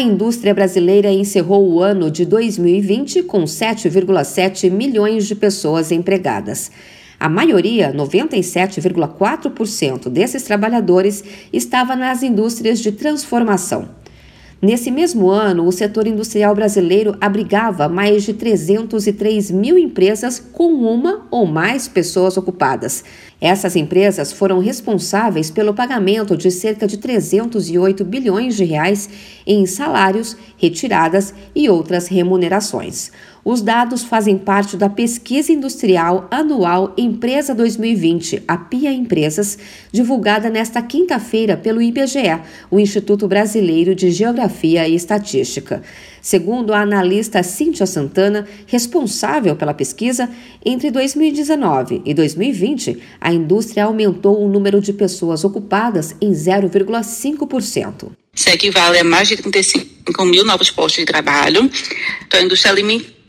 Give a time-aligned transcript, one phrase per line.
[0.00, 6.70] A indústria brasileira encerrou o ano de 2020 com 7,7 milhões de pessoas empregadas.
[7.18, 13.90] A maioria, 97,4% desses trabalhadores, estava nas indústrias de transformação.
[14.62, 21.26] Nesse mesmo ano, o setor industrial brasileiro abrigava mais de 303 mil empresas com uma
[21.30, 23.02] ou mais pessoas ocupadas.
[23.40, 29.08] Essas empresas foram responsáveis pelo pagamento de cerca de 308 bilhões de reais
[29.46, 33.10] em salários, retiradas e outras remunerações.
[33.44, 39.58] Os dados fazem parte da Pesquisa Industrial Anual Empresa 2020, a PIA Empresas,
[39.90, 42.38] divulgada nesta quinta-feira pelo IBGE,
[42.70, 45.82] o Instituto Brasileiro de Geografia e Estatística.
[46.20, 50.28] Segundo a analista Cíntia Santana, responsável pela pesquisa,
[50.62, 58.10] entre 2019 e 2020, a indústria aumentou o número de pessoas ocupadas em 0,5%.
[58.34, 61.70] Isso equivale a mais de 35 mil novos postos de trabalho.
[62.26, 62.70] Então, a indústria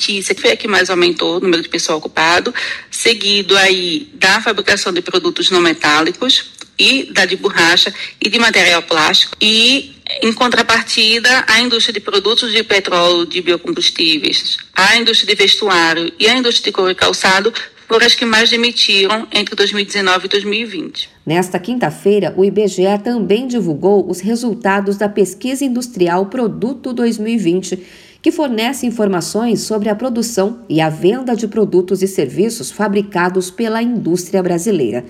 [0.00, 2.54] alimentícia foi a que mais aumentou o número de pessoal ocupado,
[2.90, 8.82] seguido aí da fabricação de produtos não metálicos e da de borracha e de material
[8.82, 15.40] plástico e em contrapartida, a indústria de produtos de petróleo, de biocombustíveis, a indústria de
[15.40, 17.52] vestuário e a indústria de couro e calçado
[17.86, 21.10] foram as que mais demitiram entre 2019 e 2020.
[21.26, 27.78] Nesta quinta-feira, o IBGE também divulgou os resultados da Pesquisa Industrial Produto 2020,
[28.22, 33.82] que fornece informações sobre a produção e a venda de produtos e serviços fabricados pela
[33.82, 35.04] indústria brasileira.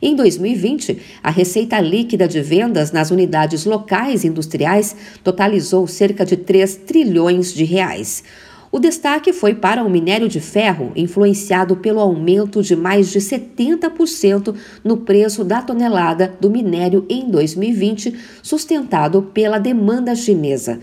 [0.00, 6.76] Em 2020, a receita líquida de vendas nas unidades locais industriais totalizou cerca de 3
[6.86, 8.22] trilhões de reais.
[8.70, 14.54] O destaque foi para o minério de ferro, influenciado pelo aumento de mais de 70%
[14.84, 20.78] no preço da tonelada do minério em 2020, sustentado pela demanda chinesa.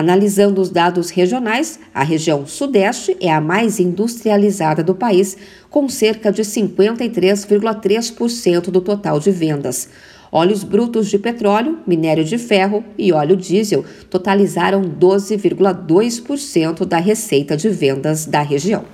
[0.00, 5.36] Analisando os dados regionais, a região Sudeste é a mais industrializada do país,
[5.68, 9.90] com cerca de 53,3% do total de vendas.
[10.32, 17.68] Óleos brutos de petróleo, minério de ferro e óleo diesel totalizaram 12,2% da receita de
[17.68, 18.86] vendas da região.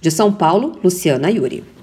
[0.00, 1.75] De São Paulo, Luciana Yuri.